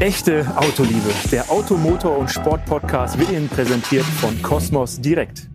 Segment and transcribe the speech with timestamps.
[0.00, 1.12] Echte Autoliebe.
[1.32, 5.48] Der Automotor- und Sport-Podcast wird Ihnen präsentiert von Cosmos Direkt.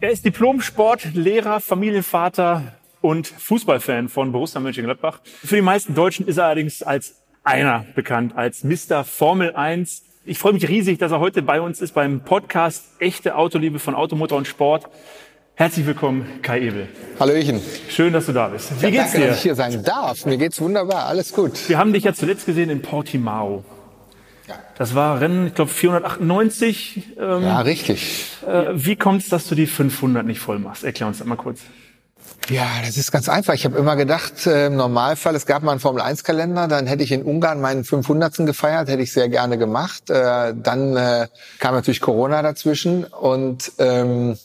[0.00, 5.20] Er ist Diplom-Sportlehrer, Familienvater und Fußballfan von Borussia Mönchengladbach.
[5.24, 9.04] Für die meisten Deutschen ist er allerdings als einer bekannt, als Mr.
[9.04, 10.02] Formel 1.
[10.24, 13.94] Ich freue mich riesig, dass er heute bei uns ist beim Podcast Echte Autoliebe von
[13.94, 14.88] Automotor und Sport.
[15.60, 16.88] Herzlich willkommen, Kai Ebel.
[17.18, 17.60] Hallöchen.
[17.90, 18.80] Schön, dass du da bist.
[18.80, 19.26] Wie ja, geht's danke, dir?
[19.26, 20.24] dass ich hier sein darf.
[20.24, 21.04] Mir geht's wunderbar.
[21.04, 21.68] Alles gut.
[21.68, 23.62] Wir haben dich ja zuletzt gesehen in Portimao.
[24.48, 24.54] Ja.
[24.78, 27.08] Das war Rennen, ich glaube 498.
[27.18, 28.24] Ähm, ja, richtig.
[28.48, 30.82] Äh, wie kommt es, dass du die 500 nicht voll machst?
[30.82, 31.60] Erklär uns das mal kurz.
[32.48, 33.52] Ja, das ist ganz einfach.
[33.52, 37.12] Ich habe immer gedacht, äh, im Normalfall, es gab mal einen Formel-1-Kalender, dann hätte ich
[37.12, 38.46] in Ungarn meinen 500.
[38.46, 40.08] gefeiert, hätte ich sehr gerne gemacht.
[40.08, 41.26] Äh, dann äh,
[41.58, 44.38] kam natürlich Corona dazwischen und ähm,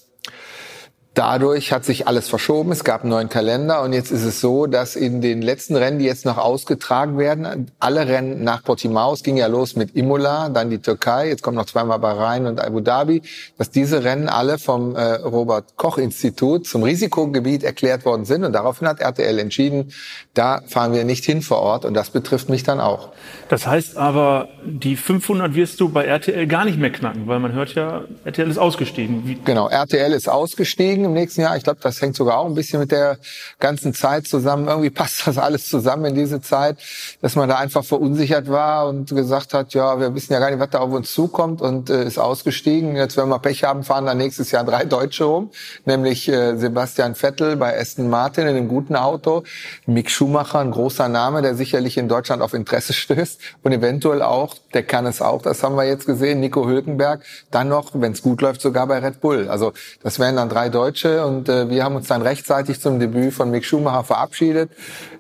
[1.16, 2.74] Dadurch hat sich alles verschoben.
[2.74, 5.98] Es gab einen neuen Kalender und jetzt ist es so, dass in den letzten Rennen,
[5.98, 10.50] die jetzt noch ausgetragen werden, alle Rennen nach Portimao, es ging ja los mit Imola,
[10.50, 13.22] dann die Türkei, jetzt kommen noch zweimal Bahrain und Abu Dhabi,
[13.58, 18.52] dass diese Rennen alle vom äh, Robert Koch Institut zum Risikogebiet erklärt worden sind und
[18.52, 19.94] daraufhin hat RTL entschieden,
[20.34, 23.14] da fahren wir nicht hin vor Ort und das betrifft mich dann auch.
[23.48, 27.54] Das heißt aber, die 500 wirst du bei RTL gar nicht mehr knacken, weil man
[27.54, 29.22] hört ja, RTL ist ausgestiegen.
[29.26, 31.56] Wie genau, RTL ist ausgestiegen im nächsten Jahr.
[31.58, 33.18] Ich glaube, das hängt sogar auch ein bisschen mit der
[33.60, 34.68] ganzen Zeit zusammen.
[34.68, 36.78] Irgendwie passt das alles zusammen in diese Zeit,
[37.22, 40.60] dass man da einfach verunsichert war und gesagt hat, ja, wir wissen ja gar nicht,
[40.60, 42.96] was da auf uns zukommt und äh, ist ausgestiegen.
[42.96, 45.52] Jetzt, wenn wir Pech haben, fahren dann nächstes Jahr drei Deutsche rum,
[45.86, 49.44] nämlich äh, Sebastian Vettel bei Aston Martin in einem guten Auto,
[49.86, 54.56] Mick Schumacher, ein großer Name, der sicherlich in Deutschland auf Interesse stößt und eventuell auch,
[54.74, 58.22] der kann es auch, das haben wir jetzt gesehen, Nico Hülkenberg, dann noch, wenn es
[58.22, 59.50] gut läuft, sogar bei Red Bull.
[59.50, 63.34] Also das wären dann drei Deutsche und äh, wir haben uns dann rechtzeitig zum Debüt
[63.34, 64.70] von Mick Schumacher verabschiedet.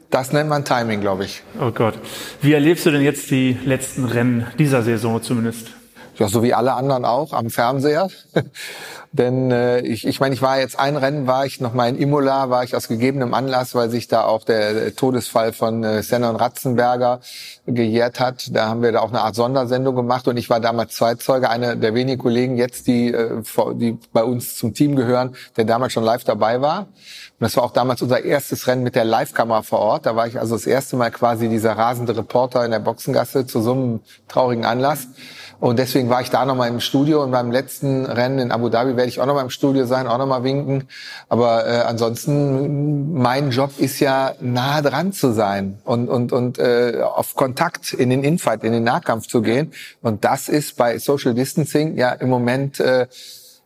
[0.09, 1.43] Das nennt man Timing, glaube ich.
[1.59, 1.95] Oh Gott.
[2.41, 5.71] Wie erlebst du denn jetzt die letzten Rennen dieser Saison zumindest?
[6.17, 8.09] Ja, so wie alle anderen auch am Fernseher.
[9.11, 11.97] Denn äh, ich, ich meine, ich war jetzt ein Rennen, war ich noch mal in
[11.97, 16.29] Imola, war ich aus gegebenem Anlass, weil sich da auch der Todesfall von äh, Senna
[16.29, 17.19] und Ratzenberger
[17.65, 18.53] gejährt hat.
[18.53, 21.75] Da haben wir da auch eine Art Sondersendung gemacht und ich war damals Zeitzeuge, einer
[21.75, 23.41] der wenigen Kollegen jetzt, die, äh,
[23.75, 26.87] die bei uns zum Team gehören, der damals schon live dabei war.
[27.37, 30.05] Und das war auch damals unser erstes Rennen mit der Live-Kamera vor Ort.
[30.05, 33.61] Da war ich also das erste Mal quasi dieser rasende Reporter in der Boxengasse zu
[33.61, 33.99] so einem
[34.29, 35.07] traurigen Anlass.
[35.65, 38.97] Und deswegen war ich da nochmal im Studio und beim letzten Rennen in Abu Dhabi
[38.97, 40.83] werde ich auch nochmal im Studio sein, auch nochmal winken.
[41.27, 47.01] Aber äh, ansonsten, mein Job ist ja nah dran zu sein und, und, und äh,
[47.01, 49.71] auf Kontakt in den Infight, in den Nahkampf zu gehen.
[50.03, 53.07] Und das ist bei Social Distancing ja im Moment äh,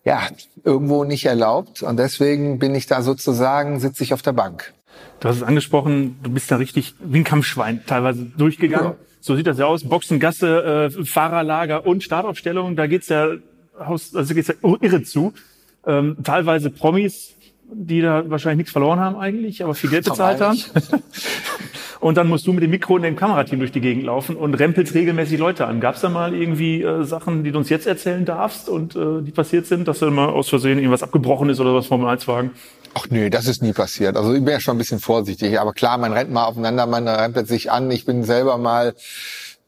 [0.05, 0.21] ja
[0.63, 1.83] irgendwo nicht erlaubt.
[1.83, 4.73] Und deswegen bin ich da sozusagen, sitze ich auf der Bank.
[5.19, 8.91] Du hast es angesprochen, du bist da richtig wie ein Kampfschwein teilweise durchgegangen.
[8.91, 9.08] Ja.
[9.19, 9.83] So sieht das ja aus.
[9.83, 13.29] Boxengasse, äh, Fahrerlager und Startaufstellung, da geht's ja,
[13.77, 15.33] also geht's ja irre zu.
[15.85, 17.35] Ähm, teilweise Promis,
[17.73, 20.59] die da wahrscheinlich nichts verloren haben eigentlich, aber viel Geld bezahlt haben.
[21.99, 24.53] und dann musst du mit dem Mikro in dem Kamerateam durch die Gegend laufen und
[24.55, 25.79] rempelst regelmäßig Leute an.
[25.79, 29.31] Gab's da mal irgendwie äh, Sachen, die du uns jetzt erzählen darfst und äh, die
[29.31, 32.51] passiert sind, dass da mal aus Versehen irgendwas abgebrochen ist oder was Formel 1 Wagen?
[32.95, 34.17] Ach nö, das ist nie passiert.
[34.17, 35.59] Also ich bin ja schon ein bisschen vorsichtig.
[35.59, 37.91] Aber klar, man rennt mal aufeinander, man rempelt sich an.
[37.91, 38.95] Ich bin selber mal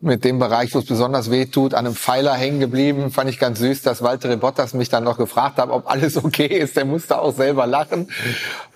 [0.01, 3.12] mit dem Bereich, wo es besonders weh tut, an einem Pfeiler hängen geblieben.
[3.12, 6.47] Fand ich ganz süß, dass Walter Bottas mich dann noch gefragt hat, ob alles okay
[6.47, 6.75] ist.
[6.75, 8.09] Der musste auch selber lachen.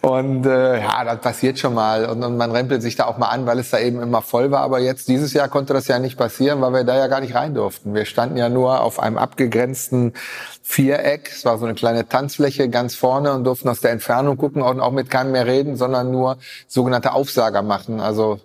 [0.02, 2.06] Und äh, ja, das passiert schon mal.
[2.06, 4.52] Und, und man rempelt sich da auch mal an, weil es da eben immer voll
[4.52, 4.62] war.
[4.62, 7.34] Aber jetzt, dieses Jahr konnte das ja nicht passieren, weil wir da ja gar nicht
[7.34, 7.96] rein durften.
[7.96, 10.14] Wir standen ja nur auf einem abgegrenzten
[10.62, 11.31] Viereck.
[11.31, 14.80] Es war so eine kleine Tanzfläche ganz vorne und durften aus der Entfernung gucken und
[14.80, 16.38] auch mit keinem mehr reden, sondern nur
[16.68, 18.00] sogenannte Aufsager machen.
[18.00, 18.40] Also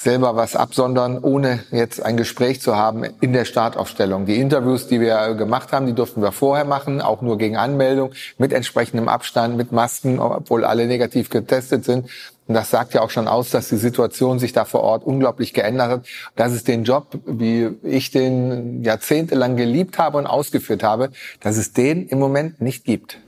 [0.00, 4.24] selber was absondern, ohne jetzt ein Gespräch zu haben in der Startaufstellung.
[4.24, 8.12] Die Interviews, die wir gemacht haben, die durften wir vorher machen, auch nur gegen Anmeldung,
[8.38, 12.08] mit entsprechendem Abstand, mit Masken, obwohl alle negativ getestet sind.
[12.46, 15.52] Und das sagt ja auch schon aus, dass die Situation sich da vor Ort unglaublich
[15.52, 16.06] geändert hat.
[16.34, 21.10] Dass es den Job, wie ich den jahrzehntelang geliebt habe und ausgeführt habe,
[21.40, 23.18] dass es den im Moment nicht gibt.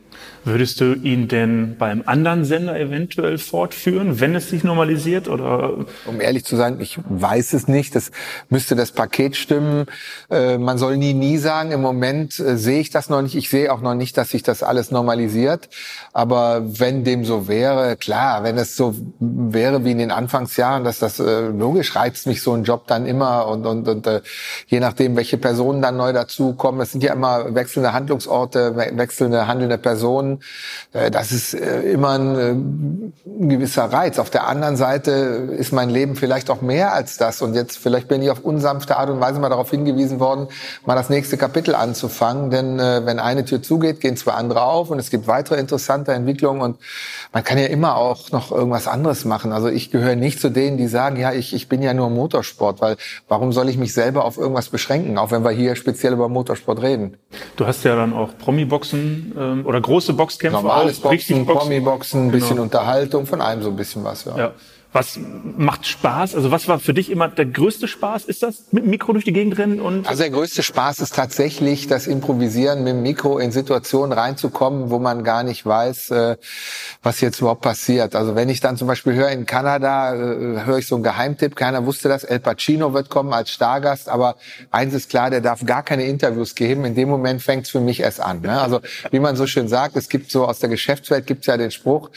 [0.45, 5.29] Würdest du ihn denn beim anderen Sender eventuell fortführen, wenn es sich normalisiert?
[5.29, 5.87] Oder?
[6.05, 7.95] Um ehrlich zu sein, ich weiß es nicht.
[7.95, 8.11] Das
[8.49, 9.87] müsste das Paket stimmen.
[10.31, 11.71] Äh, man soll nie, nie sagen.
[11.71, 13.37] Im Moment äh, sehe ich das noch nicht.
[13.37, 15.69] Ich sehe auch noch nicht, dass sich das alles normalisiert.
[16.13, 20.99] Aber wenn dem so wäre, klar, wenn es so wäre wie in den Anfangsjahren, dass
[20.99, 24.23] das äh, logisch reizt mich so ein Job dann immer und, und, und
[24.67, 26.81] je nachdem, welche Personen dann neu dazukommen.
[26.81, 30.41] Es sind ja immer wechselnde Handlungsorte, wechselnde handelnde Personen Emotionen.
[30.93, 34.19] Äh, das ist äh, immer ein, äh, ein gewisser Reiz.
[34.19, 37.43] Auf der anderen Seite ist mein Leben vielleicht auch mehr als das.
[37.43, 40.49] Und jetzt vielleicht bin ich auf unsanfte Art und Weise mal darauf hingewiesen worden,
[40.85, 42.51] mal das nächste Kapitel anzufangen.
[42.51, 46.63] Denn wenn eine Tür zugeht, gehen zwei andere auf und es gibt weitere interessante Entwicklungen.
[46.63, 46.79] Und
[47.33, 49.53] man kann ja immer auch noch irgendwas anderes machen.
[49.53, 52.81] Also ich gehöre nicht zu denen, die sagen, ja, ich, ich bin ja nur Motorsport,
[52.81, 52.97] weil
[53.29, 56.83] warum soll ich mich selber auf irgendwas beschränken, auch wenn wir hier speziell über Motorsport
[56.83, 57.17] reden?
[57.57, 60.57] Du hast ja dann auch Promi-Boxen ähm, oder große Boxkämpfe.
[60.57, 62.63] Normales auch, Boxen, Promi-Boxen, ein bisschen genau.
[62.63, 64.25] Unterhaltung, von allem so ein bisschen was.
[64.25, 64.37] Ja.
[64.37, 64.53] ja.
[64.93, 65.19] Was
[65.57, 66.35] macht Spaß?
[66.35, 68.27] Also was war für dich immer der größte Spaß?
[68.27, 70.07] Ist das mit dem Mikro durch die Gegend rennen und?
[70.07, 74.99] Also der größte Spaß ist tatsächlich das Improvisieren mit dem Mikro in Situationen reinzukommen, wo
[74.99, 76.37] man gar nicht weiß, äh,
[77.03, 78.15] was jetzt überhaupt passiert.
[78.15, 81.57] Also wenn ich dann zum Beispiel höre in Kanada, äh, höre ich so einen Geheimtipp,
[81.57, 84.37] keiner wusste das, El Pacino wird kommen als Stargast, aber
[84.71, 86.85] eins ist klar, der darf gar keine Interviews geben.
[86.85, 88.43] In dem Moment fängt es für mich erst an.
[88.43, 88.61] Ne?
[88.61, 88.81] Also
[89.11, 92.11] wie man so schön sagt, es gibt so aus der Geschäftswelt gibt's ja den Spruch,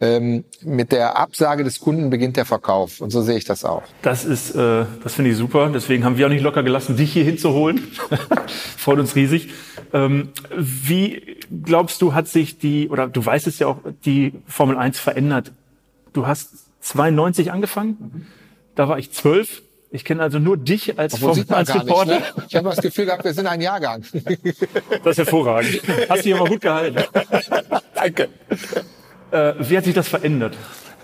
[0.00, 3.00] ähm, mit der Absage des Kunden beginnt der Verkauf.
[3.00, 3.84] Und so sehe ich das auch.
[4.02, 5.70] Das ist, äh, das finde ich super.
[5.72, 7.78] Deswegen haben wir auch nicht locker gelassen, dich hier hinzuholen.
[8.76, 9.50] Freut uns riesig.
[9.92, 14.76] Ähm, wie glaubst du, hat sich die, oder du weißt es ja auch, die Formel
[14.76, 15.52] 1 verändert?
[16.12, 16.50] Du hast
[16.80, 18.26] 92 angefangen.
[18.74, 19.62] Da war ich zwölf.
[19.92, 22.18] Ich kenne also nur dich als Formel 1 Reporter.
[22.18, 22.22] Ne?
[22.48, 24.02] Ich habe das Gefühl gehabt, wir sind ein Jahrgang.
[25.04, 25.80] Das ist hervorragend.
[26.08, 27.00] Hast dich aber gut gehalten.
[27.94, 28.28] Danke.
[29.30, 30.56] Äh, wie hat sich das verändert?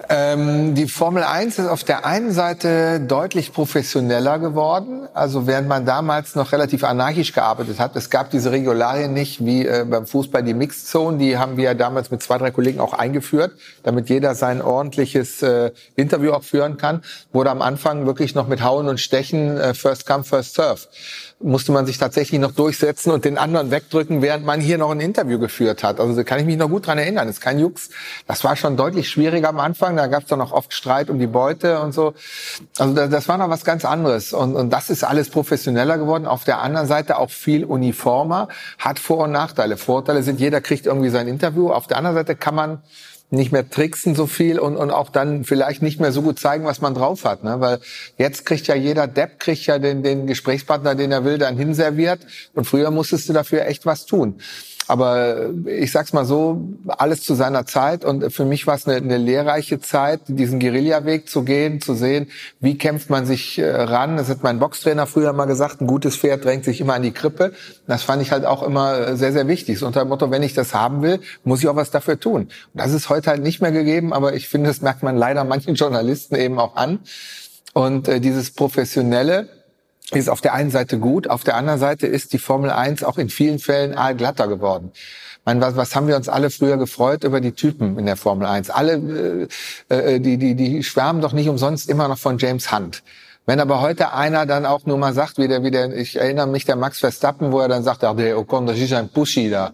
[0.08, 5.08] Ähm, die Formel 1 ist auf der einen Seite deutlich professioneller geworden.
[5.14, 9.66] Also während man damals noch relativ anarchisch gearbeitet hat, es gab diese Regularien nicht wie
[9.66, 12.80] äh, beim Fußball die Mixed Zone, die haben wir ja damals mit zwei, drei Kollegen
[12.80, 13.52] auch eingeführt,
[13.82, 17.02] damit jeder sein ordentliches äh, Interview auch führen kann,
[17.32, 20.80] wurde am Anfang wirklich noch mit Hauen und Stechen äh, First Come, First Serve
[21.40, 25.00] musste man sich tatsächlich noch durchsetzen und den anderen wegdrücken, während man hier noch ein
[25.00, 26.00] Interview geführt hat.
[26.00, 27.26] Also da kann ich mich noch gut dran erinnern.
[27.26, 27.90] Das ist kein Jux.
[28.26, 29.96] Das war schon deutlich schwieriger am Anfang.
[29.96, 32.14] Da gab es dann noch oft Streit um die Beute und so.
[32.78, 34.32] Also das, das war noch was ganz anderes.
[34.32, 36.26] Und, und das ist alles professioneller geworden.
[36.26, 38.48] Auf der anderen Seite auch viel uniformer.
[38.78, 39.76] Hat Vor- und Nachteile.
[39.76, 41.70] Vorteile sind, jeder kriegt irgendwie sein Interview.
[41.70, 42.82] Auf der anderen Seite kann man
[43.34, 46.64] nicht mehr tricksen so viel und, und auch dann vielleicht nicht mehr so gut zeigen,
[46.64, 47.44] was man drauf hat.
[47.44, 47.60] Ne?
[47.60, 47.80] Weil
[48.18, 52.20] jetzt kriegt ja jeder Depp, kriegt ja den, den Gesprächspartner, den er will, dann hinserviert.
[52.54, 54.40] Und früher musstest du dafür echt was tun.
[54.86, 58.04] Aber ich sag's mal so, alles zu seiner Zeit.
[58.04, 62.28] Und für mich war es eine, eine lehrreiche Zeit, diesen Guerilla-Weg zu gehen, zu sehen,
[62.60, 64.16] wie kämpft man sich äh, ran.
[64.16, 67.12] Das hat mein Boxtrainer früher mal gesagt, ein gutes Pferd drängt sich immer an die
[67.12, 67.52] Krippe.
[67.86, 69.78] Das fand ich halt auch immer sehr, sehr wichtig.
[69.78, 72.42] So unter dem Motto, wenn ich das haben will, muss ich auch was dafür tun.
[72.42, 75.44] Und das ist heute halt nicht mehr gegeben, aber ich finde, das merkt man leider
[75.44, 77.00] manchen Journalisten eben auch an.
[77.72, 79.48] Und äh, dieses Professionelle,
[80.12, 83.18] ist auf der einen Seite gut, auf der anderen Seite ist die Formel 1 auch
[83.18, 84.90] in vielen Fällen aalglatter geworden.
[84.92, 88.16] Ich meine, was, was haben wir uns alle früher gefreut über die Typen in der
[88.16, 88.70] Formel 1?
[88.70, 89.48] Alle,
[89.90, 93.02] äh, äh, die, die, die schwärmen doch nicht umsonst immer noch von James Hunt.
[93.46, 96.46] Wenn aber heute einer dann auch nur mal sagt, wie der, wie der, ich erinnere
[96.46, 99.50] mich der Max Verstappen, wo er dann sagt, ach, der Ocon, das ist ein Pushy
[99.50, 99.72] da,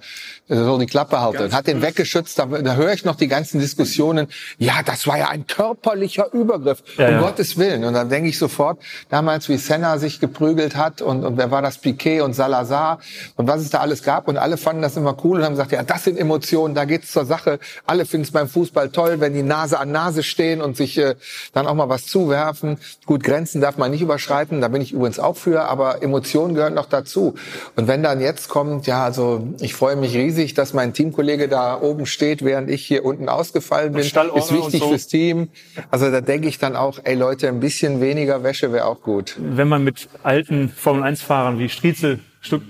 [0.49, 3.29] der soll die Klappe halten, Ganz hat den weggeschützt, da, da höre ich noch die
[3.29, 4.27] ganzen Diskussionen,
[4.59, 7.21] ja, das war ja ein körperlicher Übergriff, ja, um ja.
[7.21, 7.85] Gottes Willen.
[7.85, 11.63] Und dann denke ich sofort, damals wie Senna sich geprügelt hat und, und wer war
[11.63, 12.99] das, Piquet und Salazar
[13.37, 15.71] und was es da alles gab und alle fanden das immer cool und haben gesagt,
[15.71, 17.61] ja, das sind Emotionen, da geht's zur Sache.
[17.87, 21.15] Alle finden es beim Fußball toll, wenn die Nase an Nase stehen und sich äh,
[21.53, 22.79] dann auch mal was zuwerfen.
[23.07, 26.55] Gut, Grenzen Grenzen darf man nicht überschreiten, da bin ich übrigens auch für, aber Emotionen
[26.55, 27.35] gehören noch dazu.
[27.77, 31.81] Und wenn dann jetzt kommt, ja, also ich freue mich riesig, dass mein Teamkollege da
[31.81, 34.17] oben steht, während ich hier unten ausgefallen bin, ist
[34.53, 34.89] wichtig so.
[34.89, 35.49] fürs Team.
[35.91, 39.37] Also da denke ich dann auch, ey Leute, ein bisschen weniger Wäsche wäre auch gut.
[39.39, 42.21] Wenn man mit alten Formel-1-Fahrern wie Striezel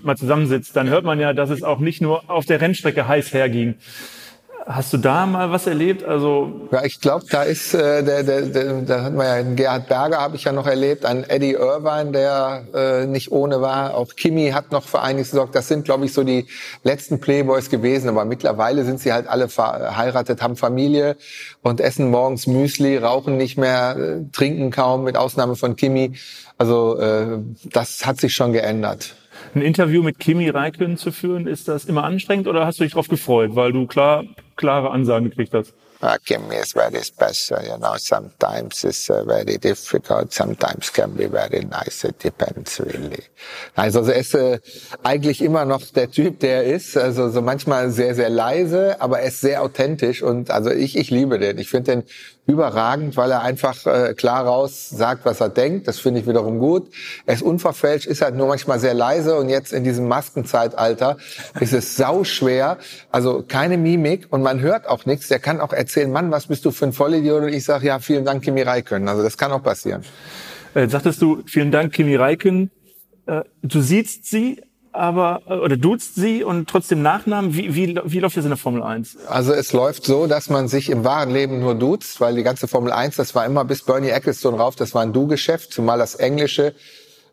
[0.03, 3.33] mal zusammensitzt, dann hört man ja, dass es auch nicht nur auf der Rennstrecke heiß
[3.33, 3.77] herging.
[4.67, 6.05] Hast du da mal was erlebt?
[6.05, 9.57] Also ja, ich glaube, da ist äh, der, der, der, da hat man ja einen
[9.57, 13.95] Gerhard Berger habe ich ja noch erlebt, einen Eddie Irvine, der äh, nicht ohne war.
[13.95, 15.55] Auch Kimi hat noch für einiges gesorgt.
[15.55, 16.47] Das sind, glaube ich, so die
[16.83, 18.09] letzten Playboys gewesen.
[18.09, 21.17] Aber mittlerweile sind sie halt alle verheiratet, haben Familie
[21.63, 26.17] und essen morgens Müsli, rauchen nicht mehr, äh, trinken kaum, mit Ausnahme von Kimi.
[26.59, 29.15] Also äh, das hat sich schon geändert
[29.55, 32.93] ein Interview mit Kimi Räikkönen zu führen, ist das immer anstrengend oder hast du dich
[32.93, 34.25] darauf gefreut, weil du klar
[34.57, 35.75] klare Ansagen gekriegt hast?
[36.03, 37.95] Uh, Kimi is very special, you know.
[37.99, 42.05] Sometimes it's uh, very difficult, sometimes can be very nice.
[42.05, 43.25] It depends really.
[43.77, 44.61] Also er ist äh,
[45.03, 46.97] eigentlich immer noch der Typ, der er ist.
[46.97, 51.11] Also so manchmal sehr, sehr leise, aber er ist sehr authentisch und also ich, ich
[51.11, 51.59] liebe den.
[51.59, 52.05] Ich finde den
[52.47, 55.87] überragend, weil er einfach äh, klar raus sagt, was er denkt.
[55.87, 56.91] Das finde ich wiederum gut.
[57.27, 61.17] Er ist unverfälscht, ist halt nur manchmal sehr leise und jetzt in diesem Maskenzeitalter
[61.61, 62.79] ist es sau schwer.
[63.13, 65.29] Also keine Mimik und man hört auch nichts.
[65.29, 67.43] Der kann auch erzählen, Mann, was bist du für ein Vollidiot?
[67.43, 69.09] Und ich sage, ja, vielen Dank, Kimi Räikkönen.
[69.09, 70.03] Also das kann auch passieren.
[70.75, 72.71] Äh, sagtest du, vielen Dank, Kimi Räikkönen.
[73.27, 77.55] Äh, du siehst sie, aber äh, oder duzt sie und trotzdem Nachnamen.
[77.55, 79.19] Wie, wie, wie läuft das in der Formel 1?
[79.27, 82.69] Also es läuft so, dass man sich im wahren Leben nur duzt, weil die ganze
[82.69, 86.15] Formel 1, das war immer bis Bernie Ecclestone rauf, das war ein Du-Geschäft, zumal das
[86.15, 86.75] Englische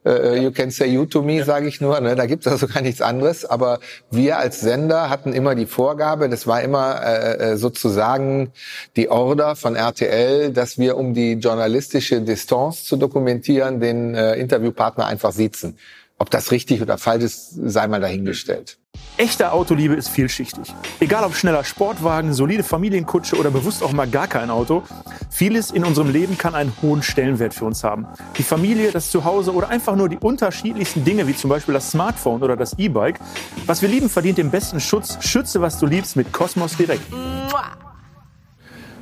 [0.07, 1.99] äh, you can say you to me, sage ich nur.
[1.99, 2.15] Ne?
[2.15, 3.45] Da gibt es also gar nichts anderes.
[3.45, 3.79] Aber
[4.11, 8.51] wir als Sender hatten immer die Vorgabe, das war immer äh, äh, sozusagen
[8.95, 15.05] die Order von RTL, dass wir, um die journalistische Distanz zu dokumentieren, den äh, Interviewpartner
[15.05, 15.77] einfach sitzen.
[16.19, 18.79] Ob das richtig oder falsch ist, sei mal dahingestellt.
[19.17, 20.73] Echte Autoliebe ist vielschichtig.
[20.99, 24.83] Egal ob schneller Sportwagen, solide Familienkutsche oder bewusst auch mal gar kein Auto,
[25.29, 28.07] vieles in unserem Leben kann einen hohen Stellenwert für uns haben.
[28.37, 32.41] Die Familie, das Zuhause oder einfach nur die unterschiedlichsten Dinge, wie zum Beispiel das Smartphone
[32.41, 33.19] oder das E-Bike.
[33.67, 35.17] Was wir lieben, verdient den besten Schutz.
[35.21, 37.03] Schütze, was du liebst mit Cosmos Direkt.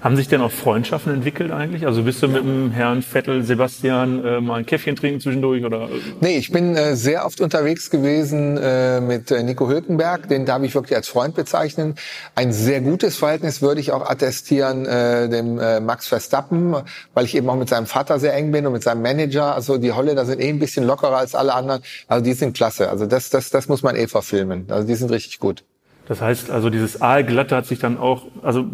[0.06, 1.88] Haben sich denn auch Freundschaften entwickelt eigentlich?
[1.88, 5.90] Also bist du mit dem Herrn Vettel, Sebastian äh, mal ein Käffchen trinken zwischendurch oder?
[6.22, 10.62] Nee, ich bin äh, sehr oft unterwegs gewesen äh, mit äh, Nico Hülkenberg, den darf
[10.62, 11.96] ich wirklich als Freund bezeichnen.
[12.36, 16.76] Ein sehr gutes Verhältnis würde ich auch attestieren äh, dem äh, Max Verstappen,
[17.16, 19.56] weil ich eben auch mit seinem Vater sehr eng bin und mit seinem Manager.
[19.56, 21.82] Also die Holländer sind eh ein bisschen lockerer als alle anderen.
[22.08, 22.92] Also die sind klasse.
[22.92, 24.68] Also das, das, das muss man eh verfilmen.
[24.70, 25.64] Also die sind richtig gut.
[26.08, 28.66] Das heißt, also dieses Aalglatte hat sich dann auch, also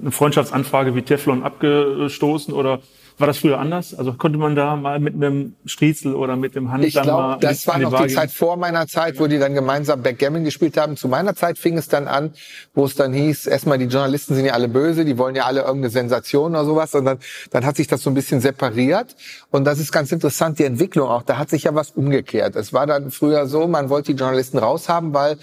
[0.00, 2.80] eine Freundschaftsanfrage wie Teflon abgestoßen oder
[3.16, 3.94] war das früher anders?
[3.94, 7.64] Also konnte man da mal mit einem Striezel oder mit dem Hand Ich glaube, das
[7.68, 10.96] war noch die Zeit vor meiner Zeit, wo die dann gemeinsam Backgammon gespielt haben.
[10.96, 12.32] Zu meiner Zeit fing es dann an,
[12.74, 15.60] wo es dann hieß, erstmal die Journalisten sind ja alle böse, die wollen ja alle
[15.60, 16.92] irgendeine Sensation oder sowas.
[16.96, 17.18] Und dann,
[17.52, 19.14] dann hat sich das so ein bisschen separiert.
[19.52, 21.22] Und das ist ganz interessant, die Entwicklung auch.
[21.22, 22.56] Da hat sich ja was umgekehrt.
[22.56, 25.38] Es war dann früher so, man wollte die Journalisten raushaben, weil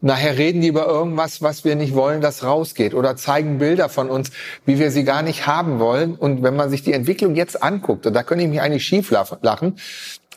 [0.00, 2.94] nachher reden die über irgendwas, was wir nicht wollen, das rausgeht.
[2.94, 4.30] Oder zeigen Bilder von uns,
[4.64, 6.14] wie wir sie gar nicht haben wollen.
[6.14, 9.10] Und wenn man sich die Entwicklung jetzt anguckt, und da könnte ich mich eigentlich schief
[9.10, 9.76] lachen,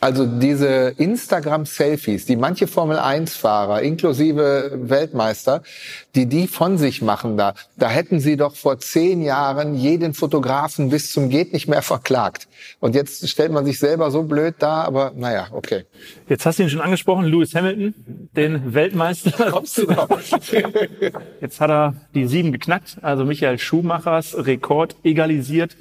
[0.01, 5.61] also diese Instagram-Selfies, die manche Formel-1-Fahrer, inklusive Weltmeister,
[6.15, 10.89] die die von sich machen da, da hätten sie doch vor zehn Jahren jeden Fotografen
[10.89, 12.47] bis zum geht nicht mehr verklagt.
[12.79, 15.85] Und jetzt stellt man sich selber so blöd da, aber naja, okay.
[16.27, 17.93] Jetzt hast du ihn schon angesprochen, Lewis Hamilton,
[18.35, 19.31] den Weltmeister.
[19.51, 20.09] Kommst du noch?
[21.41, 25.75] Jetzt hat er die sieben geknackt, also Michael Schumachers Rekord egalisiert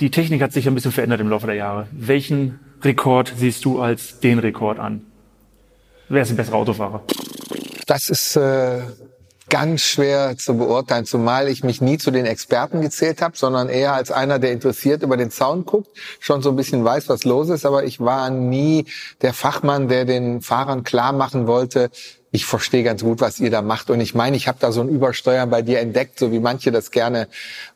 [0.00, 1.86] die Technik hat sich ein bisschen verändert im Laufe der Jahre.
[1.92, 5.06] Welchen Rekord siehst du als den Rekord an?
[6.08, 7.02] Wer ist ein besserer Autofahrer?
[7.86, 8.80] Das ist äh,
[9.48, 13.94] ganz schwer zu beurteilen, zumal ich mich nie zu den Experten gezählt habe, sondern eher
[13.94, 15.88] als einer, der interessiert über den Sound guckt,
[16.20, 18.86] schon so ein bisschen weiß, was los ist, aber ich war nie
[19.22, 21.90] der Fachmann, der den Fahrern klar machen wollte,
[22.36, 23.88] ich verstehe ganz gut, was ihr da macht.
[23.88, 26.70] Und ich meine, ich habe da so ein Übersteuern bei dir entdeckt, so wie manche
[26.70, 27.28] das gerne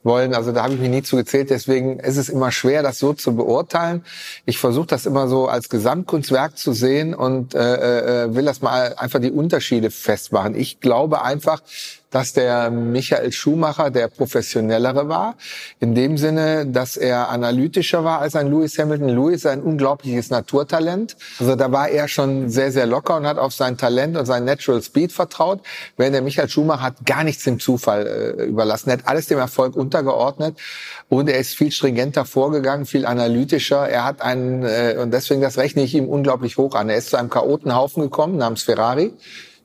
[0.03, 0.35] wollen.
[0.35, 1.51] Also da habe ich mich nie zu gezählt.
[1.51, 4.05] Deswegen ist es immer schwer, das so zu beurteilen.
[4.47, 8.95] Ich versuche das immer so als Gesamtkunstwerk zu sehen und äh, äh, will das mal
[8.97, 10.55] einfach die Unterschiede festmachen.
[10.55, 11.61] Ich glaube einfach,
[12.11, 15.37] dass der Michael Schumacher der professionellere war.
[15.79, 19.09] In dem Sinne, dass er analytischer war als ein Lewis Hamilton.
[19.09, 21.17] Lewis ist ein unglaubliches Naturtalent.
[21.39, 24.45] Also da war er schon sehr, sehr locker und hat auf sein Talent und sein
[24.45, 25.61] Natural Speed vertraut.
[25.97, 28.91] Während der Michael Schumacher hat gar nichts dem Zufall äh, überlassen.
[28.91, 30.59] Er hat alles dem Erfolg untergeordnet.
[31.09, 33.89] Und er ist viel stringenter vorgegangen, viel analytischer.
[33.89, 36.89] Er hat einen, äh, und deswegen das rechne ich ihm unglaublich hoch an.
[36.89, 39.13] Er ist zu einem Chaotenhaufen gekommen namens Ferrari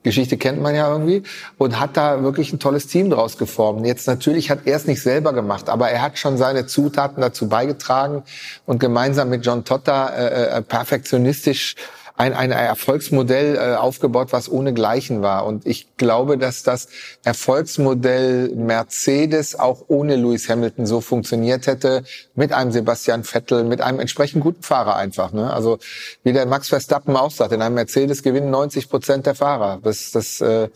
[0.05, 1.23] Geschichte kennt man ja irgendwie
[1.57, 3.85] und hat da wirklich ein tolles Team draus geformt.
[3.87, 7.49] Jetzt natürlich hat er es nicht selber gemacht, aber er hat schon seine Zutaten dazu
[7.49, 8.23] beigetragen
[8.67, 11.75] und gemeinsam mit John Totta äh, äh perfektionistisch
[12.17, 15.45] ein, ein Erfolgsmodell äh, aufgebaut, was ohne Gleichen war.
[15.45, 16.87] Und ich glaube, dass das
[17.23, 22.03] Erfolgsmodell Mercedes auch ohne Lewis Hamilton so funktioniert hätte,
[22.33, 25.33] mit einem Sebastian Vettel, mit einem entsprechend guten Fahrer einfach.
[25.33, 25.51] Ne?
[25.51, 25.77] Also
[26.23, 29.79] wie der Max Verstappen auch sagt, in einem Mercedes gewinnen 90 Prozent der Fahrer.
[29.83, 30.69] Das, das, äh,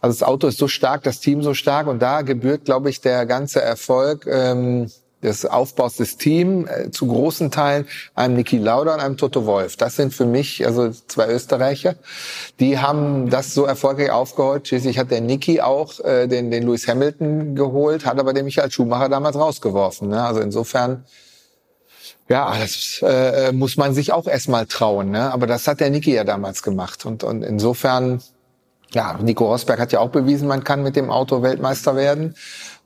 [0.00, 3.02] also das Auto ist so stark, das Team so stark und da gebührt, glaube ich,
[3.02, 4.26] der ganze Erfolg.
[4.26, 4.90] Ähm,
[5.22, 9.76] des Aufbaus des Teams äh, zu großen Teilen einem Niki Lauda und einem Toto Wolf.
[9.76, 11.96] Das sind für mich also zwei Österreicher,
[12.60, 14.68] die haben das so erfolgreich aufgeholt.
[14.68, 18.70] Schließlich hat der Niki auch äh, den, den Lewis Hamilton geholt, hat aber den Michael
[18.70, 20.08] Schumacher damals rausgeworfen.
[20.08, 20.22] Ne?
[20.22, 21.04] Also insofern
[22.28, 25.10] ja, das äh, muss man sich auch erstmal trauen.
[25.10, 25.32] Ne?
[25.32, 27.06] Aber das hat der Niki ja damals gemacht.
[27.06, 28.22] Und, und insofern,
[28.92, 32.34] ja, Nico Rosberg hat ja auch bewiesen, man kann mit dem Auto Weltmeister werden.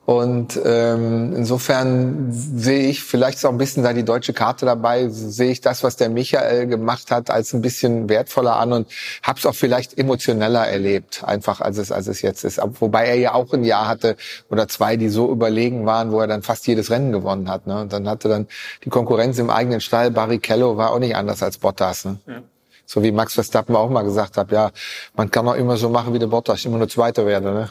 [0.04, 5.08] Und ähm, insofern sehe ich, vielleicht ist auch ein bisschen da die deutsche Karte dabei,
[5.08, 8.88] sehe ich das, was der Michael gemacht hat, als ein bisschen wertvoller an und
[9.22, 12.60] habe es auch vielleicht emotioneller erlebt, einfach als es als es jetzt ist.
[12.80, 14.16] Wobei er ja auch ein Jahr hatte
[14.50, 17.68] oder zwei, die so überlegen waren, wo er dann fast jedes Rennen gewonnen hat.
[17.68, 17.82] Ne?
[17.82, 18.48] Und dann hatte dann
[18.84, 20.10] die Konkurrenz im eigenen Stall.
[20.10, 22.06] Barrichello war auch nicht anders als Bottas.
[22.06, 22.18] Ne?
[22.26, 22.42] Ja.
[22.86, 24.72] So wie Max Verstappen auch mal gesagt hat, ja,
[25.14, 27.54] man kann auch immer so machen wie der Bottas, immer nur Zweiter werden.
[27.54, 27.70] Ne?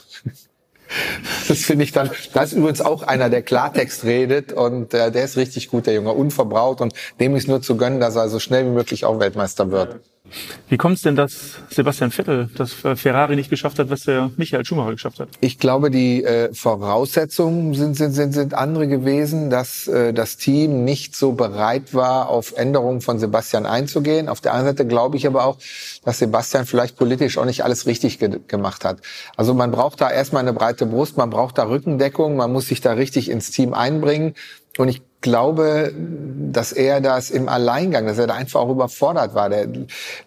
[1.48, 5.24] Das finde ich dann, das ist übrigens auch einer, der Klartext redet und äh, der
[5.24, 8.40] ist richtig gut, der Junge, unverbraut und dem ist nur zu gönnen, dass er so
[8.40, 10.00] schnell wie möglich auch Weltmeister wird.
[10.70, 14.66] Wie kommt es denn, dass Sebastian Vettel, dass Ferrari nicht geschafft hat, was der Michael
[14.66, 15.30] Schumacher geschafft hat?
[15.40, 20.84] Ich glaube, die äh, Voraussetzungen sind, sind, sind, sind andere gewesen, dass äh, das Team
[20.84, 24.30] nicht so bereit war, auf Änderungen von Sebastian einzugehen.
[24.30, 25.58] Auf der anderen Seite glaube ich aber auch,
[26.04, 29.00] dass Sebastian vielleicht politisch auch nicht alles richtig ge gemacht hat.
[29.36, 32.82] Also man braucht da erstmal eine breite Brust, man braucht da Rückendeckung, man muss sich
[32.82, 34.36] da richtig ins Team einbringen.
[34.78, 35.94] Und ich glaube,
[36.52, 39.50] dass er das im Alleingang, dass er da einfach auch überfordert war.
[39.50, 39.68] Der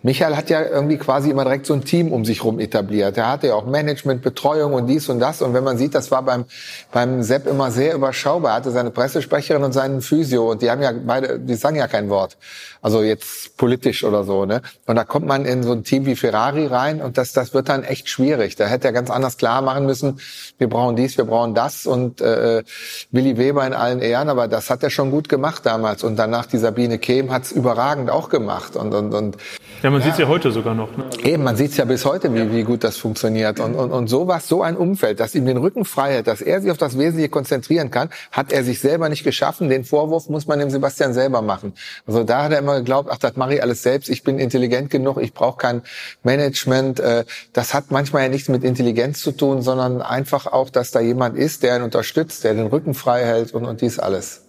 [0.02, 3.16] Michael hat ja irgendwie quasi immer direkt so ein Team um sich rum etabliert.
[3.16, 5.42] Er hatte ja auch Management, Betreuung und dies und das.
[5.42, 6.44] Und wenn man sieht, das war beim,
[6.92, 8.52] beim Sepp immer sehr überschaubar.
[8.52, 11.88] Er hatte seine Pressesprecherin und seinen Physio und die haben ja beide, die sagen ja
[11.88, 12.36] kein Wort.
[12.80, 14.62] Also jetzt politisch oder so, ne?
[14.86, 17.68] Und da kommt man in so ein Team wie Ferrari rein und das, das wird
[17.68, 18.56] dann echt schwierig.
[18.56, 20.20] Da hätte er ganz anders klar machen müssen,
[20.58, 22.62] wir brauchen dies, wir brauchen das und äh,
[23.10, 26.04] Willi Weber in allen Ehren, aber das hat er schon gut gemacht damals.
[26.04, 28.76] Und danach die Sabine Kehm hat's überragend auch gemacht.
[28.76, 29.36] Und, und, und
[29.82, 30.06] ja, man ja.
[30.06, 30.96] sieht's ja heute sogar noch.
[30.96, 31.04] Ne?
[31.24, 33.60] Eben, man sieht's ja bis heute, wie, wie gut das funktioniert.
[33.60, 36.62] Und, und, und sowas, so ein Umfeld, das ihm den Rücken frei hat, dass er
[36.62, 39.68] sich auf das Wesentliche konzentrieren kann, hat er sich selber nicht geschaffen.
[39.68, 41.74] Den Vorwurf muss man dem Sebastian selber machen.
[42.06, 44.08] Also da hat er immer geglaubt, ach, das mache ich alles selbst.
[44.08, 45.82] Ich bin intelligent genug, ich brauche kein
[46.22, 47.00] Management.
[47.00, 51.00] Äh, das hat manchmal ja nichts mit Intelligenz zu tun, sondern einfach auch, dass da
[51.00, 54.43] jemand ist, der ihn unterstützt, der den Rücken frei hält und, und dies alles.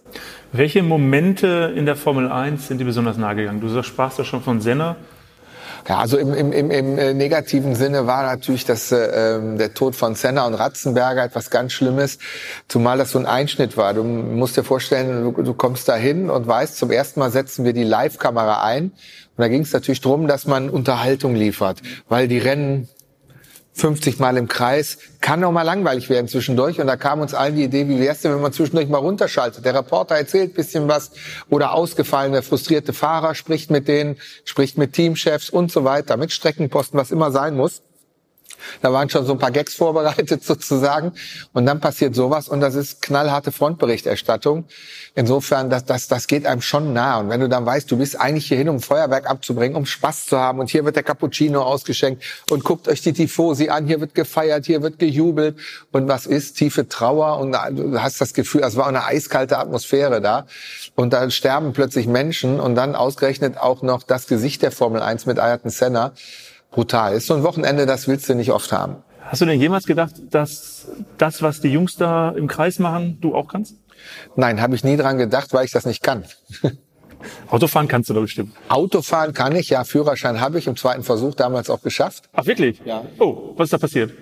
[0.52, 3.60] Welche Momente in der Formel 1 sind dir besonders nahe gegangen?
[3.60, 4.96] Du sprachst ja schon von Senna.
[5.88, 9.72] Ja, also im, im, im, im äh, negativen Sinne war natürlich das, äh, ähm, der
[9.72, 12.18] Tod von Senna und Ratzenberger etwas ganz Schlimmes,
[12.66, 13.94] zumal das so ein Einschnitt war.
[13.94, 17.64] Du musst dir vorstellen, du, du kommst da hin und weißt, zum ersten Mal setzen
[17.64, 18.84] wir die Live-Kamera ein.
[18.86, 18.92] Und
[19.42, 22.88] da ging es natürlich drum, dass man Unterhaltung liefert, weil die Rennen
[23.76, 26.80] 50 Mal im Kreis, kann auch mal langweilig werden zwischendurch.
[26.80, 29.64] Und da kam uns allen die Idee, wie wär's denn, wenn man zwischendurch mal runterschaltet?
[29.64, 31.10] Der Reporter erzählt bisschen was
[31.50, 36.98] oder ausgefallene, frustrierte Fahrer spricht mit denen, spricht mit Teamchefs und so weiter, mit Streckenposten,
[36.98, 37.82] was immer sein muss.
[38.82, 41.12] Da waren schon so ein paar Gags vorbereitet sozusagen.
[41.52, 44.64] Und dann passiert sowas und das ist knallharte Frontberichterstattung.
[45.14, 47.18] Insofern, das, das, das geht einem schon nah.
[47.20, 50.26] Und wenn du dann weißt, du bist eigentlich hier hin, um Feuerwerk abzubringen, um Spaß
[50.26, 54.00] zu haben und hier wird der Cappuccino ausgeschenkt und guckt euch die Tifosi an, hier
[54.00, 55.56] wird gefeiert, hier wird gejubelt
[55.92, 56.58] und was ist?
[56.58, 60.46] Tiefe Trauer und du hast das Gefühl, es war eine eiskalte Atmosphäre da.
[60.94, 65.26] Und da sterben plötzlich Menschen und dann ausgerechnet auch noch das Gesicht der Formel 1
[65.26, 66.12] mit Ayrton Senna
[66.76, 67.14] brutal.
[67.14, 68.96] Ist so ein Wochenende, das willst du nicht oft haben.
[69.22, 70.86] Hast du denn jemals gedacht, dass
[71.18, 73.74] das, was die Jungs da im Kreis machen, du auch kannst?
[74.36, 76.24] Nein, habe ich nie dran gedacht, weil ich das nicht kann.
[77.48, 78.54] Autofahren kannst du doch bestimmt.
[78.68, 79.82] Autofahren kann ich, ja.
[79.82, 82.28] Führerschein habe ich im zweiten Versuch damals auch geschafft.
[82.34, 82.80] Ach wirklich?
[82.84, 83.04] Ja.
[83.18, 84.12] Oh, was ist da passiert?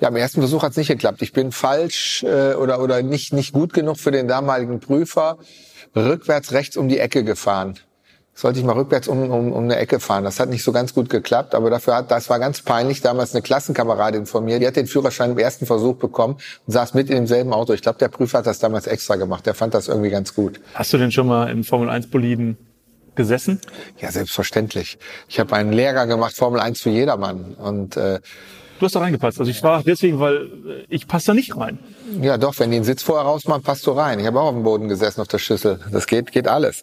[0.00, 1.22] Ja, im ersten Versuch hat es nicht geklappt.
[1.22, 5.38] Ich bin falsch äh, oder oder nicht nicht gut genug für den damaligen Prüfer.
[5.96, 7.78] Rückwärts rechts um die Ecke gefahren
[8.34, 10.24] sollte ich mal rückwärts um, um, um eine Ecke fahren.
[10.24, 13.34] Das hat nicht so ganz gut geklappt, aber dafür hat, das war ganz peinlich, damals
[13.34, 17.10] eine Klassenkameradin von mir, die hat den Führerschein im ersten Versuch bekommen und saß mit
[17.10, 17.72] in demselben Auto.
[17.72, 19.46] Ich glaube, der Prüfer hat das damals extra gemacht.
[19.46, 20.60] Der fand das irgendwie ganz gut.
[20.74, 22.56] Hast du denn schon mal im Formel 1 Boliden
[23.14, 23.60] gesessen?
[23.98, 24.98] Ja, selbstverständlich.
[25.28, 28.20] Ich habe einen Lehrer gemacht, Formel 1 für jedermann und äh,
[28.82, 29.38] Du hast da reingepasst.
[29.38, 31.78] Also ich frage deswegen, weil äh, ich passe da nicht rein.
[32.20, 34.18] Ja, doch, wenn die den Sitz vorher rausmachen, passt du rein.
[34.18, 35.78] Ich habe auch auf dem Boden gesessen auf der Schüssel.
[35.92, 36.82] Das geht, geht alles.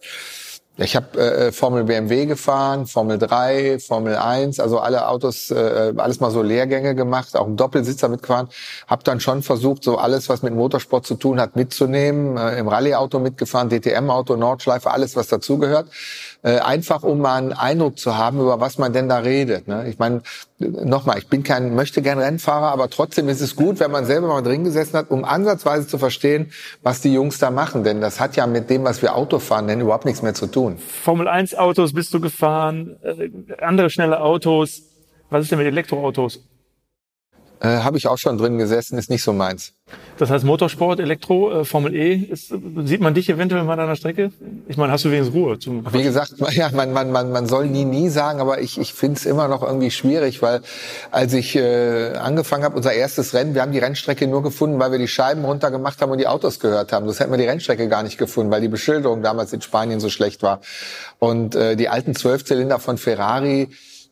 [0.82, 6.22] Ich habe äh, Formel BMW gefahren, Formel 3, Formel 1, also alle Autos, äh, alles
[6.22, 8.48] mal so Lehrgänge gemacht, auch einen Doppelsitzer mitgefahren.
[8.88, 12.38] Habe dann schon versucht, so alles, was mit Motorsport zu tun hat, mitzunehmen.
[12.38, 15.90] Äh, Im Rallye-Auto mitgefahren, DTM-Auto, Nordschleife, alles, was dazugehört.
[16.42, 19.68] Äh, einfach um mal einen Eindruck zu haben, über was man denn da redet.
[19.68, 19.90] Ne?
[19.90, 20.22] Ich meine,
[20.58, 24.28] nochmal, ich bin kein, möchte gern Rennfahrer, aber trotzdem ist es gut, wenn man selber
[24.28, 27.84] mal drin gesessen hat, um ansatzweise zu verstehen, was die Jungs da machen.
[27.84, 30.78] Denn das hat ja mit dem, was wir Autofahren nennen, überhaupt nichts mehr zu tun.
[30.78, 33.30] Formel 1 Autos bist du gefahren, äh,
[33.62, 34.84] andere schnelle Autos.
[35.30, 36.49] Was ist denn mit Elektroautos?
[37.62, 39.74] Äh, Habe ich auch schon drin gesessen, ist nicht so meins.
[40.18, 42.54] Das heißt Motorsport, Elektro, äh, Formel E, ist,
[42.86, 44.32] sieht man dich eventuell mal an einer Strecke?
[44.68, 45.60] Ich meine, hast du wenigstens Ruhe?
[45.60, 48.94] Zum Wie gesagt, ja, man, man, man, man soll nie, nie sagen, aber ich, ich
[48.94, 50.62] finde es immer noch irgendwie schwierig, weil
[51.12, 54.92] als ich äh, angefangen habe, unser erstes Rennen, wir haben die Rennstrecke nur gefunden, weil
[54.92, 57.08] wir die Scheiben runtergemacht haben und die Autos gehört haben.
[57.08, 60.10] Das hätten wir die Rennstrecke gar nicht gefunden, weil die Beschilderung damals in Spanien so
[60.10, 60.62] schlecht war.
[61.18, 63.70] Und äh, die alten Zwölfzylinder von Ferrari,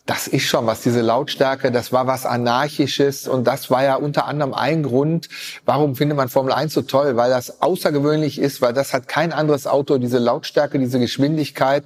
[0.07, 4.25] das ist schon was, diese Lautstärke, das war was Anarchisches und das war ja unter
[4.25, 5.27] anderem ein Grund,
[5.65, 9.33] warum findet man Formel 1 so toll, weil das außergewöhnlich ist, weil das hat kein
[9.33, 11.83] anderes Auto, diese Lautstärke, diese Geschwindigkeit.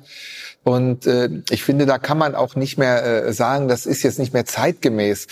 [0.63, 4.19] Und äh, ich finde, da kann man auch nicht mehr äh, sagen, das ist jetzt
[4.19, 5.25] nicht mehr zeitgemäß.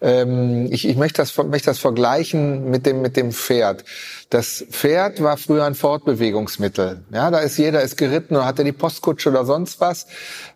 [0.00, 3.84] Ähm, ich, ich möchte, das, möchte das vergleichen mit dem, mit dem Pferd.
[4.30, 7.00] Das Pferd war früher ein Fortbewegungsmittel.
[7.12, 10.06] Ja, da ist jeder ist geritten oder hatte die Postkutsche oder sonst was.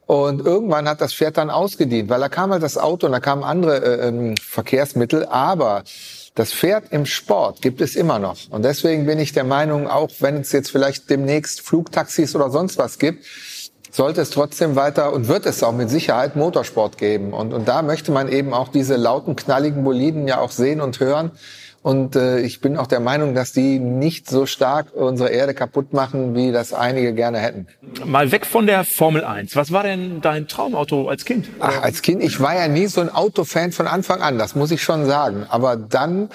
[0.07, 3.21] Und irgendwann hat das Pferd dann ausgedient, weil da kam halt das Auto und da
[3.21, 5.27] kamen andere äh, ähm, Verkehrsmittel.
[5.27, 5.83] Aber
[6.37, 8.37] das Pferd im Sport gibt es immer noch.
[8.51, 12.79] Und deswegen bin ich der Meinung, auch wenn es jetzt vielleicht demnächst Flugtaxis oder sonst
[12.79, 13.25] was gibt,
[13.91, 17.33] sollte es trotzdem weiter und wird es auch mit Sicherheit Motorsport geben.
[17.33, 21.01] Und, und da möchte man eben auch diese lauten, knalligen Boliden ja auch sehen und
[21.01, 21.33] hören.
[21.83, 25.95] Und äh, ich bin auch der Meinung, dass die nicht so stark unsere Erde kaputt
[25.95, 27.69] machen, wie das einige gerne hätten.
[28.05, 29.57] Mal weg von der Formel 1.
[29.57, 31.49] Was war denn dein Traumauto als Kind?
[31.59, 34.71] Ach, als Kind, ich war ja nie so ein Autofan von Anfang an, das muss
[34.71, 35.47] ich schon sagen.
[35.49, 36.29] Aber dann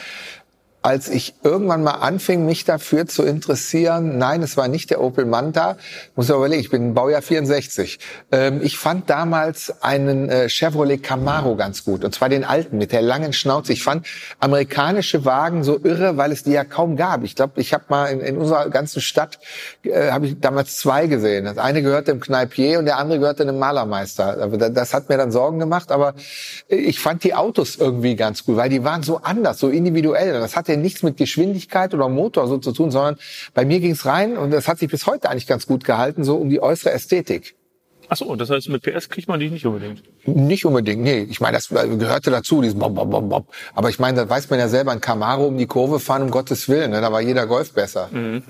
[0.85, 5.25] als ich irgendwann mal anfing, mich dafür zu interessieren, nein, es war nicht der Opel
[5.25, 5.77] Manta,
[6.15, 7.97] muss ich überlegen, ich bin Baujahr 64.
[8.31, 12.91] Ähm, ich fand damals einen äh, Chevrolet Camaro ganz gut, und zwar den alten mit
[12.91, 13.73] der langen Schnauze.
[13.73, 14.05] Ich fand
[14.39, 17.23] amerikanische Wagen so irre, weil es die ja kaum gab.
[17.23, 19.39] Ich glaube, ich habe mal in, in, unserer ganzen Stadt,
[19.81, 21.45] äh, habe ich damals zwei gesehen.
[21.45, 24.47] Das eine gehörte dem Kneipier und der andere gehörte dem Malermeister.
[24.69, 26.13] Das hat mir dann Sorgen gemacht, aber
[26.67, 30.33] ich fand die Autos irgendwie ganz gut, weil die waren so anders, so individuell.
[30.33, 33.17] Das hatte hatte nichts mit Geschwindigkeit oder Motor so zu tun, sondern
[33.53, 36.23] bei mir ging es rein und das hat sich bis heute eigentlich ganz gut gehalten,
[36.23, 37.55] so um die äußere Ästhetik.
[38.07, 40.03] Ach so, das heißt, mit PS kriegt man die nicht unbedingt?
[40.27, 41.25] Nicht unbedingt, nee.
[41.27, 43.47] Ich meine, das gehörte dazu, dieses Bob, Bob, Bob, Bob.
[43.73, 46.29] Aber ich meine, da weiß man ja selber, ein Camaro um die Kurve fahren, um
[46.29, 46.91] Gottes Willen.
[46.91, 47.01] Ne?
[47.01, 48.09] Da war jeder Golf besser.
[48.11, 48.43] Mhm.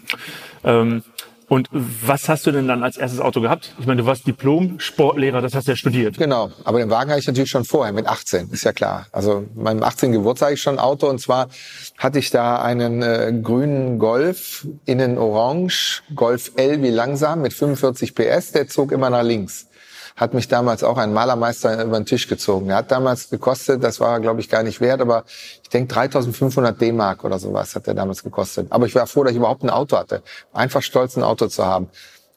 [0.66, 1.04] Ähm,
[1.48, 3.74] und was hast du denn dann als erstes Auto gehabt?
[3.80, 6.18] Ich meine, du warst Diplom-Sportlehrer, das hast du ja studiert.
[6.18, 9.08] Genau, aber den Wagen hatte ich natürlich schon vorher, mit 18, ist ja klar.
[9.12, 10.12] Also meinem 18.
[10.12, 11.50] Geburtstag ich schon ein Auto und zwar
[11.98, 18.16] hatte ich da einen äh, grünen Golf, innen orange, Golf L wie langsam mit 45
[18.16, 19.68] PS, der zog immer nach links
[20.16, 22.70] hat mich damals auch ein Malermeister über den Tisch gezogen.
[22.70, 25.26] Er hat damals gekostet, das war glaube ich gar nicht wert, aber
[25.62, 28.68] ich denke 3500 D-Mark oder sowas hat er damals gekostet.
[28.70, 30.24] Aber ich war froh, dass ich überhaupt ein Auto hatte.
[30.54, 31.90] Einfach stolz, ein Auto zu haben.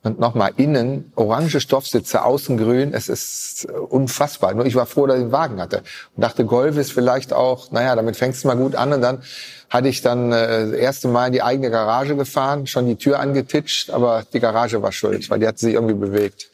[0.04, 4.54] Und nochmal, innen orange Stoffsitze, außen grün, es ist unfassbar.
[4.54, 5.82] Nur ich war froh, dass ich einen Wagen hatte.
[6.14, 8.92] Und dachte, Golf ist vielleicht auch, naja, damit fängst du mal gut an.
[8.92, 9.22] Und dann
[9.68, 13.18] hatte ich dann äh, das erste Mal in die eigene Garage gefahren, schon die Tür
[13.18, 16.48] angetitscht, aber die Garage war schuld, weil die hat sich irgendwie bewegt.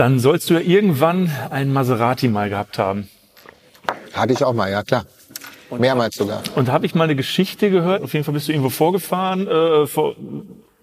[0.00, 3.10] Dann sollst du ja irgendwann einen Maserati mal gehabt haben.
[4.14, 5.04] Hatte ich auch mal, ja klar.
[5.76, 6.42] Mehrmals sogar.
[6.54, 8.02] Und habe ich mal eine Geschichte gehört.
[8.02, 10.16] Auf jeden Fall bist du irgendwo vorgefahren äh, vor,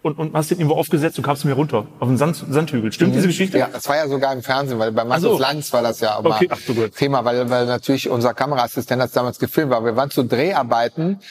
[0.03, 2.91] und, und hast den irgendwo aufgesetzt und kamst mir runter auf den Sand, Sandhügel.
[2.91, 3.15] Stimmt mhm.
[3.15, 3.57] diese Geschichte?
[3.57, 5.39] Ja, das war ja sogar im Fernsehen, weil bei Markus so.
[5.39, 6.47] Lanz war das ja aber okay.
[6.51, 9.83] Ach, so Thema, weil, weil natürlich unser Kameraassistent das damals gefilmt war.
[9.83, 11.21] Wir waren zu Dreharbeiten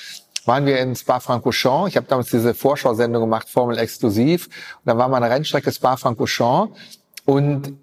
[0.44, 1.90] waren wir in Spa-Francorchamps.
[1.90, 4.46] Ich habe damals diese Vorschau-Sendung gemacht, Formel Exklusiv.
[4.46, 6.72] Und da war mal eine Rennstrecke Spa-Francorchamps.
[7.26, 7.74] Und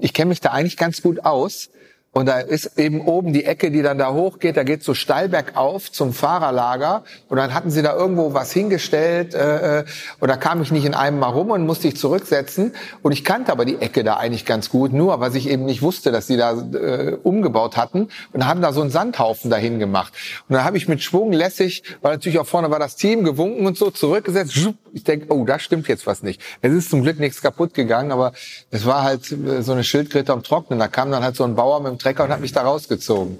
[0.00, 1.70] ich kenne mich da eigentlich ganz gut aus.
[2.14, 5.28] Und da ist eben oben die Ecke, die dann da hochgeht, da geht so steil
[5.28, 7.02] bergauf zum Fahrerlager.
[7.28, 9.34] Und dann hatten sie da irgendwo was hingestellt.
[9.34, 9.84] Äh, äh,
[10.20, 12.72] und da kam ich nicht in einem mal rum und musste ich zurücksetzen.
[13.02, 15.82] Und ich kannte aber die Ecke da eigentlich ganz gut, nur was ich eben nicht
[15.82, 18.08] wusste, dass sie da äh, umgebaut hatten.
[18.32, 20.12] Und haben da so einen Sandhaufen dahin gemacht.
[20.48, 23.66] Und dann habe ich mit Schwung lässig, weil natürlich auch vorne war das Team, gewunken
[23.66, 24.68] und so, zurückgesetzt.
[24.94, 26.40] Ich denke, oh, da stimmt jetzt was nicht.
[26.62, 28.32] Es ist zum Glück nichts kaputt gegangen, aber
[28.70, 30.78] es war halt äh, so eine Schildkröte am Trocknen.
[30.78, 33.38] Da kam dann halt so ein Bauer mit dem Trecker und hat mich da rausgezogen.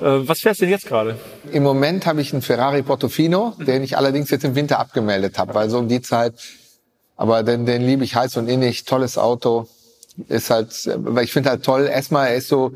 [0.00, 1.16] Äh, was fährst du denn jetzt gerade?
[1.52, 5.54] Im Moment habe ich einen Ferrari Portofino, den ich allerdings jetzt im Winter abgemeldet habe,
[5.54, 6.34] weil so um die Zeit,
[7.16, 9.68] aber den, den liebe ich heiß und innig, tolles Auto.
[10.28, 12.72] ist halt, weil ich finde halt toll, erstmal, er ist so,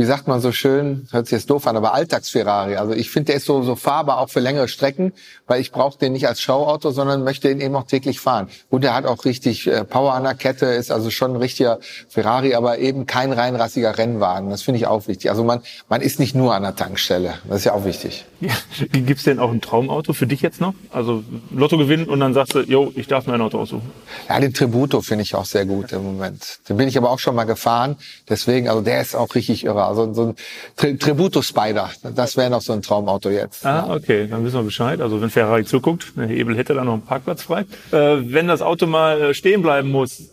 [0.00, 2.76] wie sagt man so schön, hört sich jetzt doof an, aber Alltags-Ferrari.
[2.76, 5.12] Also ich finde, der ist so, so fahrbar auch für längere Strecken,
[5.46, 8.48] weil ich brauche den nicht als Showauto, sondern möchte ihn eben auch täglich fahren.
[8.70, 11.80] Und er hat auch richtig äh, Power an der Kette, ist also schon ein richtiger
[12.08, 14.48] Ferrari, aber eben kein reinrassiger Rennwagen.
[14.48, 15.28] Das finde ich auch wichtig.
[15.28, 15.60] Also man,
[15.90, 17.34] man ist nicht nur an der Tankstelle.
[17.46, 18.24] Das ist ja auch wichtig.
[18.40, 18.54] Ja.
[18.92, 20.72] Gibt's denn auch ein Traumauto für dich jetzt noch?
[20.90, 23.90] Also Lotto gewinnen und dann sagst du, yo, ich darf mir ein Auto aussuchen.
[24.30, 26.60] Ja, den Tributo finde ich auch sehr gut im Moment.
[26.70, 27.96] Den bin ich aber auch schon mal gefahren.
[28.30, 29.89] Deswegen, also der ist auch richtig irre.
[29.90, 30.34] Also so ein
[30.76, 33.66] Tri Tributo Spider, das wäre noch so ein Traumauto jetzt.
[33.66, 35.00] Ah, okay, dann wissen wir Bescheid.
[35.00, 37.66] Also wenn Ferrari zuguckt, der Hebel hätte da noch einen Parkplatz frei.
[37.92, 40.30] Äh, wenn das Auto mal äh, stehen bleiben muss,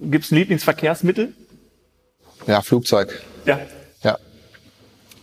[0.00, 1.32] gibt's ein Lieblingsverkehrsmittel?
[2.46, 3.22] Ja, Flugzeug.
[3.46, 3.60] Ja.
[4.02, 4.18] Ja.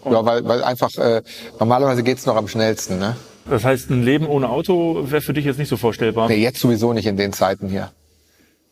[0.05, 1.21] Ja, weil, weil einfach äh,
[1.59, 2.99] normalerweise geht's noch am schnellsten.
[2.99, 3.15] Ne?
[3.49, 6.29] Das heißt, ein Leben ohne Auto wäre für dich jetzt nicht so vorstellbar.
[6.29, 7.91] Nee, jetzt sowieso nicht in den Zeiten hier.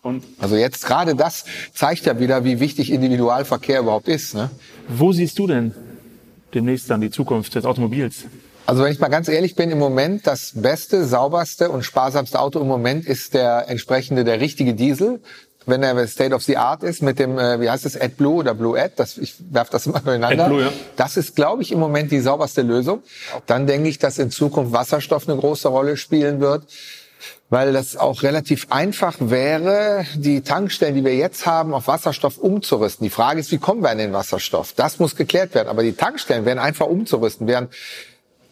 [0.07, 1.43] Und Also jetzt gerade das
[1.73, 4.35] zeigt ja wieder, wie wichtig Individualverkehr überhaupt ist.
[4.35, 4.49] Ne?
[4.87, 5.73] wo siehst du denn
[6.53, 8.23] demnächst dann die Zukunft des Automobils?
[8.65, 12.61] Also wenn ich mal ganz ehrlich bin, im Moment das beste, sauberste und sparsamste Auto
[12.61, 15.19] im Moment ist der entsprechende, der richtige Diesel.
[15.65, 18.53] Wenn er State of the Art ist mit dem, äh, wie heißt es, AdBlue oder
[18.53, 20.45] Blue Ad, das, ich werf das immer durcheinander.
[20.45, 20.71] AdBlue, ja.
[20.95, 23.03] Das ist, glaube ich, im Moment die sauberste Lösung.
[23.45, 26.63] Dann denke ich, dass in Zukunft Wasserstoff eine große Rolle spielen wird
[27.49, 33.03] weil das auch relativ einfach wäre, die Tankstellen, die wir jetzt haben, auf Wasserstoff umzurüsten.
[33.03, 34.73] Die Frage ist, wie kommen wir an den Wasserstoff?
[34.73, 35.69] Das muss geklärt werden.
[35.69, 37.73] Aber die Tankstellen werden einfach umzurüsten, während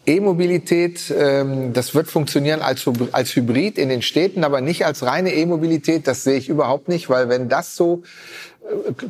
[0.06, 5.34] E-Mobilität, ähm, das wird funktionieren als, als Hybrid in den Städten, aber nicht als reine
[5.34, 6.06] E-Mobilität.
[6.06, 8.02] Das sehe ich überhaupt nicht, weil wenn das so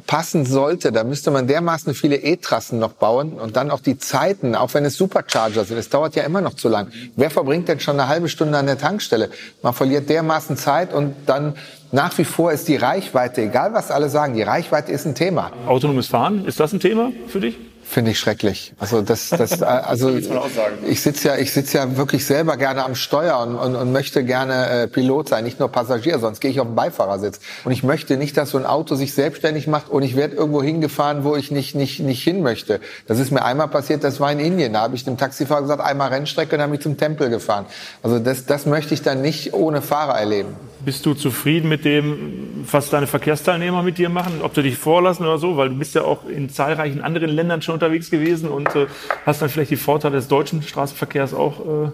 [0.06, 4.54] passen sollte, dann müsste man dermaßen viele E-Trassen noch bauen und dann auch die Zeiten,
[4.54, 6.88] auch wenn es Supercharger sind, es dauert ja immer noch zu lang.
[7.16, 9.30] Wer verbringt denn schon eine halbe Stunde an der Tankstelle?
[9.62, 11.54] Man verliert dermaßen Zeit und dann
[11.92, 15.52] nach wie vor ist die Reichweite, egal was alle sagen, die Reichweite ist ein Thema.
[15.66, 17.56] Autonomes Fahren, ist das ein Thema für dich?
[17.88, 18.74] Finde ich schrecklich.
[18.80, 23.38] Also das, das, also ich sitze ja, ich sitze ja wirklich selber gerne am Steuer
[23.38, 26.66] und, und, und möchte gerne äh, Pilot sein, nicht nur Passagier, sonst gehe ich auf
[26.66, 27.38] den Beifahrersitz.
[27.64, 30.62] Und ich möchte nicht, dass so ein Auto sich selbstständig macht und ich werde irgendwo
[30.62, 32.80] hingefahren, wo ich nicht, nicht, nicht hin möchte.
[33.06, 34.72] Das ist mir einmal passiert, das war in Indien.
[34.72, 37.66] Da habe ich dem Taxifahrer gesagt, einmal Rennstrecke und dann habe ich zum Tempel gefahren.
[38.02, 40.56] Also das, das möchte ich dann nicht ohne Fahrer erleben.
[40.84, 44.40] Bist du zufrieden mit dem, was deine Verkehrsteilnehmer mit dir machen?
[44.42, 45.56] Ob du dich vorlassen oder so?
[45.56, 48.86] Weil du bist ja auch in zahlreichen anderen Ländern schon unterwegs gewesen und äh,
[49.24, 51.86] hast dann vielleicht die Vorteile des deutschen Straßenverkehrs auch.
[51.86, 51.90] Äh,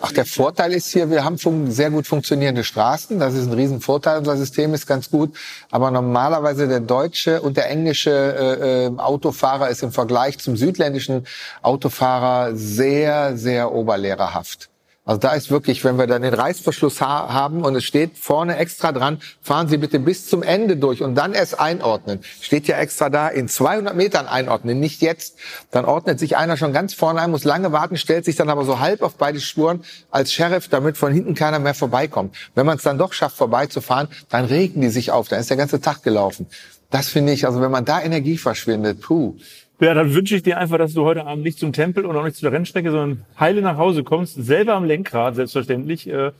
[0.00, 1.38] Ach, der Vorteil ist hier, wir haben
[1.70, 3.18] sehr gut funktionierende Straßen.
[3.18, 4.18] Das ist ein Riesenvorteil.
[4.18, 5.34] Unser System ist ganz gut.
[5.70, 11.26] Aber normalerweise der deutsche und der englische äh, äh, Autofahrer ist im Vergleich zum südländischen
[11.62, 14.68] Autofahrer sehr, sehr oberlehrerhaft.
[15.06, 18.56] Also da ist wirklich, wenn wir dann den Reißverschluss ha haben und es steht vorne
[18.56, 22.20] extra dran, fahren Sie bitte bis zum Ende durch und dann erst einordnen.
[22.40, 25.36] Steht ja extra da, in 200 Metern einordnen, nicht jetzt.
[25.70, 28.64] Dann ordnet sich einer schon ganz vorne ein, muss lange warten, stellt sich dann aber
[28.64, 32.34] so halb auf beide Spuren als Sheriff, damit von hinten keiner mehr vorbeikommt.
[32.56, 35.56] Wenn man es dann doch schafft, vorbeizufahren, dann regen die sich auf, dann ist der
[35.56, 36.48] ganze Tag gelaufen.
[36.90, 39.36] Das finde ich, also wenn man da Energie verschwindet, puh.
[39.80, 42.24] Ja, dann wünsche ich dir einfach, dass du heute Abend nicht zum Tempel und auch
[42.24, 46.08] nicht zu der Rennstrecke, sondern heile nach Hause kommst, selber am Lenkrad, selbstverständlich.
[46.08, 46.32] Äh,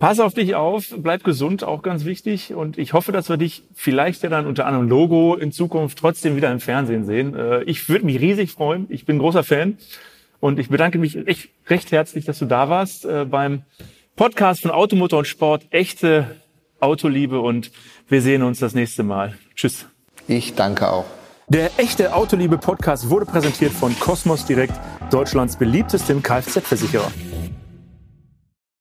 [0.00, 2.52] pass auf dich auf, bleib gesund, auch ganz wichtig.
[2.52, 6.34] Und ich hoffe, dass wir dich vielleicht ja dann unter anderem Logo in Zukunft trotzdem
[6.34, 7.36] wieder im Fernsehen sehen.
[7.36, 8.86] Äh, ich würde mich riesig freuen.
[8.88, 9.78] Ich bin großer Fan.
[10.40, 13.62] Und ich bedanke mich echt recht herzlich, dass du da warst äh, beim
[14.16, 15.66] Podcast von Automotor und Sport.
[15.70, 16.34] Echte
[16.80, 17.70] Autoliebe und
[18.08, 19.34] wir sehen uns das nächste Mal.
[19.54, 19.86] Tschüss.
[20.26, 21.19] Ich danke auch.
[21.50, 24.74] Der echte Autoliebe Podcast wurde präsentiert von Cosmos Direkt,
[25.10, 27.10] Deutschlands beliebtestem Kfz-Versicherer.